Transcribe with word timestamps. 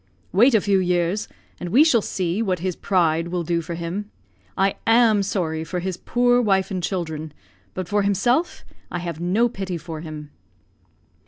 "Wait 0.31 0.55
a 0.55 0.61
few 0.61 0.79
years, 0.79 1.27
and 1.59 1.69
we 1.69 1.83
shall 1.83 2.01
see 2.01 2.41
what 2.41 2.57
his 2.57 2.75
pride 2.75 3.27
will 3.27 3.43
do 3.43 3.61
for 3.61 3.75
him. 3.75 4.09
I 4.57 4.77
am 4.87 5.21
sorry 5.21 5.63
for 5.63 5.79
his 5.79 5.95
poor 5.95 6.41
wife 6.41 6.71
and 6.71 6.81
children; 6.81 7.31
but 7.75 7.87
for 7.87 8.01
himself, 8.01 8.65
I 8.89 8.97
have 8.97 9.19
no 9.19 9.47
pity 9.47 9.77
for 9.77 10.01
him." 10.01 10.31